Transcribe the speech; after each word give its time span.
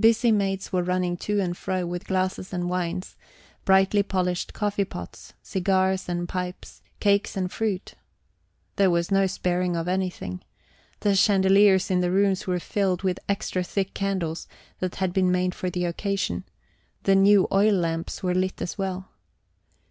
Busy 0.00 0.32
maids 0.32 0.72
were 0.72 0.82
running 0.82 1.14
to 1.18 1.40
and 1.40 1.54
fro 1.54 1.84
with 1.84 2.06
glasses 2.06 2.54
and 2.54 2.70
wines, 2.70 3.16
brightly 3.66 4.02
polished 4.02 4.54
coffee 4.54 4.86
pots, 4.86 5.34
cigars 5.42 6.08
and 6.08 6.26
pipes, 6.26 6.80
cakes 7.00 7.36
and 7.36 7.52
fruit. 7.52 7.92
There 8.76 8.88
was 8.88 9.10
no 9.10 9.26
sparing 9.26 9.76
of 9.76 9.86
anything. 9.86 10.40
The 11.00 11.14
chandeliers 11.14 11.90
in 11.90 12.00
the 12.00 12.10
rooms 12.10 12.46
were 12.46 12.60
filled 12.60 13.02
with 13.02 13.20
extra 13.28 13.62
thick 13.62 13.92
candles 13.92 14.48
that 14.80 14.94
had 14.94 15.12
been 15.12 15.30
made 15.30 15.54
for 15.54 15.68
the 15.68 15.84
occasion; 15.84 16.44
the 17.02 17.14
new 17.14 17.46
oil 17.52 17.74
lamps 17.74 18.22
were 18.22 18.32
lit 18.32 18.62
as 18.62 18.78
well. 18.78 19.10